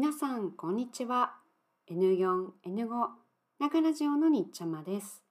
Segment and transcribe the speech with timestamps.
[0.00, 1.32] 皆さん、こんにちは。
[1.90, 2.86] N4、N5、
[3.58, 5.24] ながラジオのにっちゃまです。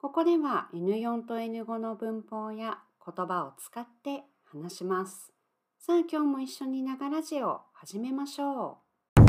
[0.00, 5.34] ここでは N4 と N5 の文法や言葉を使って話します。
[5.78, 8.78] さあ、今日も一緒にながラジオ始めましょ
[9.18, 9.22] う。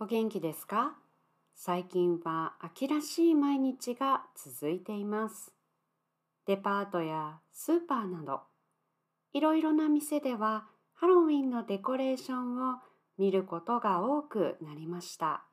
[0.00, 0.94] お元気ですか？
[1.54, 5.52] 最近は秋らしい毎日が続いています。
[6.46, 8.40] デパートやスーパーなど、
[9.34, 10.64] いろいろな店では
[10.94, 12.76] ハロウィンのデコレーションを
[13.22, 15.44] 見ることが多くなりました。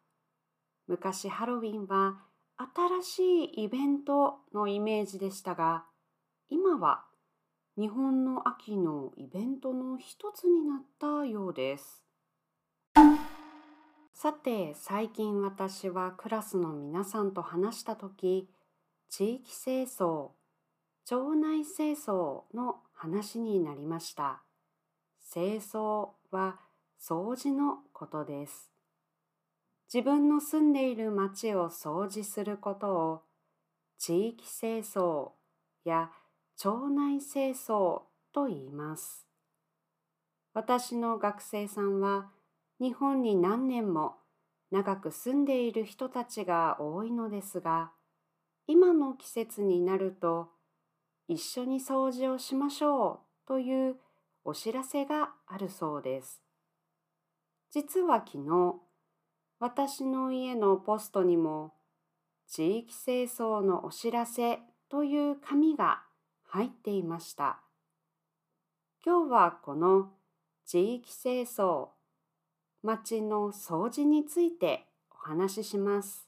[0.87, 2.15] 昔ハロウィンは
[2.57, 5.85] 新しいイベントのイメージでしたが、
[6.49, 7.05] 今は
[7.77, 12.03] 日本の秋のイベントの一つになったようです。
[14.15, 18.49] さて、最近私はクラスの皆さんと話したとき、
[19.11, 20.29] 地域清掃、
[21.05, 24.41] 町内清掃の話になりました。
[25.31, 26.57] 清掃は
[27.01, 28.71] 掃除のことです。
[29.91, 33.21] 自分の住んでいる町を掃除することを
[33.97, 35.31] 地域清掃
[35.85, 36.11] や
[36.57, 38.01] 町内清掃
[38.33, 39.25] と言います。
[40.53, 42.31] 私の学生さんは
[42.79, 44.15] 日本に何年も
[44.69, 47.91] 長く住んでいる人たちが多いのですが、
[48.67, 50.49] 今の季節になると
[51.27, 53.95] 一緒に掃除をしましょうという
[54.43, 56.48] お知らせがあるそうです。
[57.71, 58.75] 実は昨日、
[59.59, 61.75] 私の家のポストにも、
[62.47, 66.01] 地域清掃のお知らせという紙が
[66.47, 67.59] 入っていました。
[69.05, 70.09] 今日はこの
[70.65, 71.89] 地域清掃、
[72.81, 76.27] 町の掃除についてお話しします。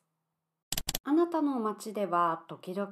[1.03, 2.91] あなたの町では時々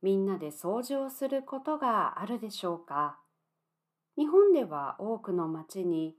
[0.00, 3.18] みんなで掃除をすることがあるでしょうか？
[4.16, 6.16] 日本では多くの町に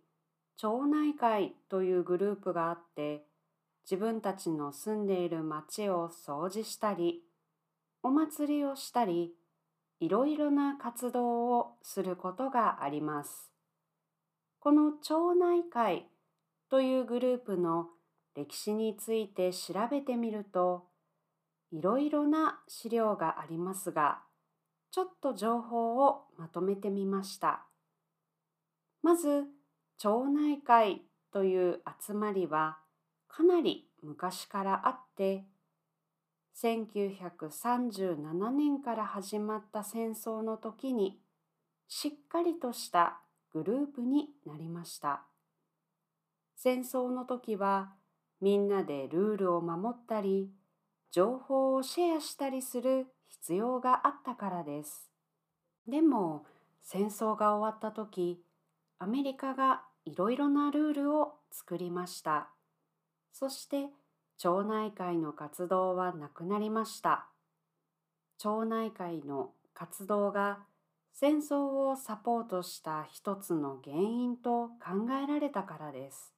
[0.57, 3.25] 町内会というグループがあって
[3.83, 7.21] 自分たちの住んでいる町を掃除したり
[8.01, 9.33] お祭りをしたり
[9.99, 13.51] いろいろな活動をすることがあります。
[14.59, 16.07] この町内会
[16.69, 17.87] というグループの
[18.35, 20.87] 歴史について調べてみると
[21.71, 24.19] いろいろな資料がありますが
[24.91, 27.65] ちょっと情報をまとめてみました。
[29.01, 29.45] まず
[29.97, 32.77] 町内会という集まりは
[33.27, 35.45] かなり昔からあって
[36.61, 41.19] 1937年から始まった戦争の時に
[41.87, 43.21] しっかりとした
[43.51, 45.23] グループになりました。
[46.55, 47.93] 戦争の時は
[48.39, 50.49] みんなでルールを守ったり
[51.11, 55.09] 情報をシェアしたりする必要があったからです。
[55.87, 56.45] でも
[56.81, 58.41] 戦争が終わった時
[59.03, 62.47] アメリカがいろいろなルールを作りました。
[63.33, 63.89] そして
[64.37, 67.27] 町内会の活動はなくなりました。
[68.37, 70.59] 町内会の活動が
[71.11, 76.33] 戦争をサポートした一つの原因と考えられたからです。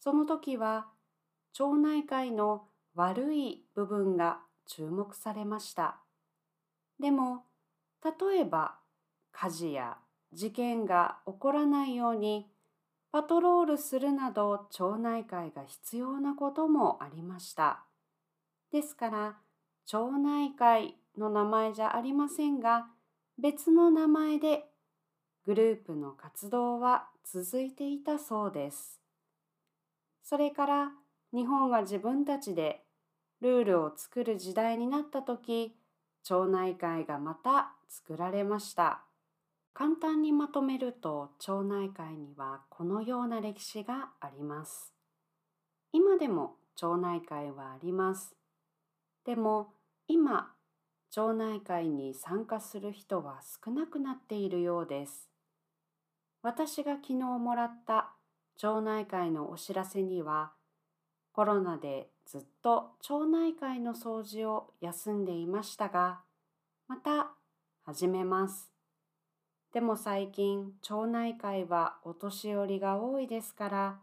[0.00, 0.88] その時は
[1.54, 6.02] 町内会の悪い部分が注目されました。
[7.00, 7.44] でも
[8.04, 8.74] 例えば
[9.32, 9.96] 火事や
[10.34, 12.46] 事件が起こらないように
[13.12, 17.84] パトロールするなど町内会が必要なこともありました。
[18.72, 19.36] ですから
[19.86, 22.86] 町内会の名前じゃありませんが
[23.38, 24.64] 別の名前で
[25.44, 29.00] グループの活動は続いていたそうです。
[30.24, 30.92] それから
[31.32, 32.82] 日本が自分たちで
[33.40, 35.76] ルールを作る時代になった時
[36.22, 39.04] 町内会がまた作られました。
[39.74, 44.94] 簡単にまとめると町内会にはこのような歴史があります。
[45.92, 48.36] 今でも町内会はあります。
[49.26, 49.72] でも
[50.06, 50.52] 今
[51.10, 55.28] 町内会に参加する人は少なくなっているようです。
[56.42, 58.12] 私が昨日もらった
[58.56, 60.52] 町内会のお知らせには
[61.32, 66.20] コロナでずっと町内会の掃除を休んでいましたが
[66.86, 67.32] また
[67.84, 68.73] 始めます。
[69.74, 73.98] でも最近町内会はお年寄りが多いですから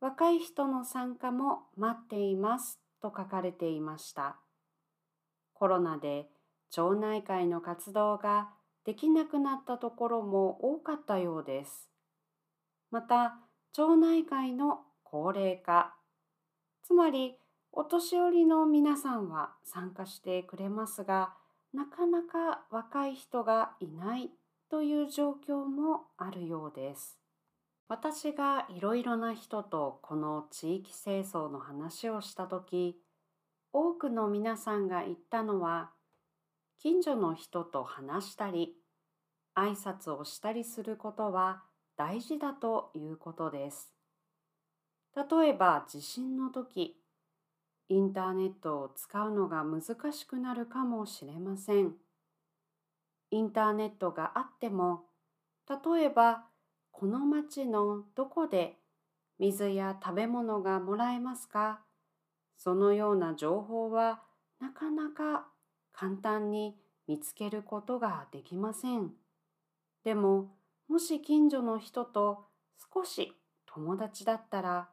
[0.00, 4.36] 若い人の参加も待っていますと書かれていました。
[5.54, 6.26] コロナで
[6.70, 8.50] 町内会の活動が
[8.84, 11.88] できなくなったところも多かったようです。
[12.90, 13.38] また
[13.72, 15.94] 町内会の高齢化
[16.82, 17.36] つまり
[17.70, 21.32] お年寄りの皆さんは参加してくれますが
[21.72, 24.30] なかなか若い人がいない
[24.70, 27.18] という状況もあるようです。
[27.88, 33.00] 私がいろいろな人とこの地域清掃の話をした時
[33.72, 35.92] 多くの皆さんが言ったのは
[36.78, 38.74] 近所の人と話したり
[39.54, 41.62] 挨拶をしたりすることは
[41.96, 43.94] 大事だということです。
[45.14, 46.96] 例えば地震の時
[47.88, 51.94] インターネットを使うのが難しくなるかもしれません。
[53.30, 55.04] インターネットがあっても
[55.68, 56.44] 例えば
[56.92, 58.78] この町のどこで
[59.38, 61.80] 水や食べ物がもらえますか？
[62.56, 64.22] そのような情報は
[64.60, 65.46] なかなか
[65.92, 69.10] 簡単に見つけることができません。
[70.04, 70.56] でも
[70.88, 72.46] もし近所の人と
[72.94, 73.32] 少し
[73.66, 74.88] 友達だったら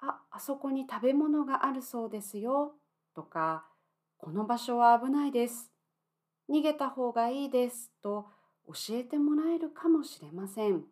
[0.00, 2.72] あ、あそこに食べ物があるそうですよ
[3.14, 3.66] とか
[4.16, 5.72] この場所は危ないです
[6.50, 8.26] 逃げた方がいいですと
[8.66, 10.84] 教えてもらえるかもしれません。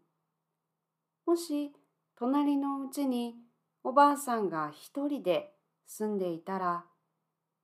[1.26, 1.72] もし
[2.16, 3.34] 隣のうちに
[3.82, 5.52] おばあさんが一人で
[5.86, 6.84] 住んでいたら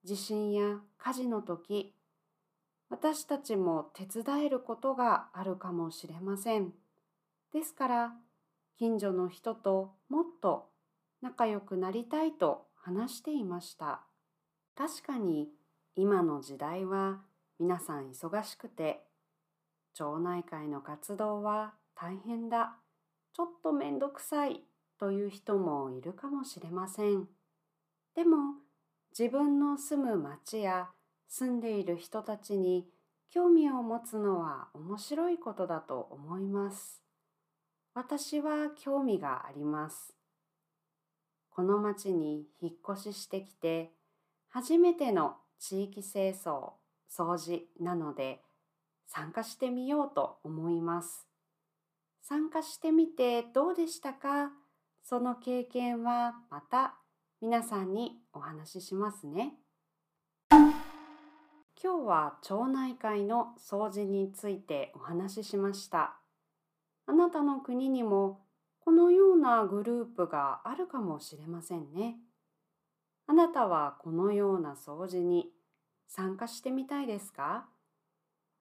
[0.05, 1.95] 地震や火事の時
[2.91, 6.73] 私たちも手伝えることがあるかもしれません。
[7.53, 8.13] ですから
[8.79, 10.69] 近所の人ともっと
[11.23, 14.03] 仲良くなりたいと話していました。
[14.77, 15.49] 確かに
[15.95, 17.21] 今の時代は
[17.59, 19.01] 皆さん忙しくて
[19.95, 22.77] 町内会の活動は大変だ。
[23.35, 24.63] ちょっとめんどくさい。
[24.99, 27.27] という人もいるかもしれません。
[28.15, 28.37] でも
[29.19, 30.91] 自分の住む町や
[31.27, 32.87] 住んでいる人たちに
[33.29, 37.03] 興味を持つのは面白いことだと思います。
[37.95, 40.15] 私は興味があります。
[41.51, 43.91] この町に引っ越ししてきて
[44.51, 46.75] 初めての地域清掃
[47.17, 48.41] 掃除なので
[49.07, 51.29] 参加してみようと思います。
[52.23, 54.51] 参加してみてどうでしたか？
[55.03, 56.95] その経験はまた
[57.41, 59.55] 皆さんにお話ししますね。
[60.51, 66.17] 今日は町内会の掃除についてお話ししました。
[67.07, 68.47] あなたの国にも
[68.79, 72.17] このようなグループがあるかもしれませんね。
[73.27, 75.51] あなたはこのような掃除に
[76.15, 77.65] 参加してみたいですか？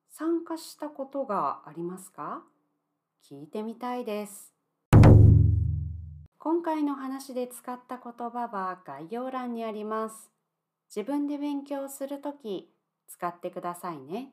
[0.07, 2.43] 参加したことがありますか？
[3.29, 4.53] 聞いてみたいです。
[6.37, 10.31] 今回の話で使った言葉は概要欄にあります。
[10.95, 12.69] 自分で勉強するとき
[13.09, 14.29] 使ってくださいね。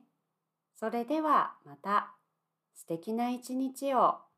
[0.73, 2.13] それではまた
[2.73, 4.28] 素敵な一日を。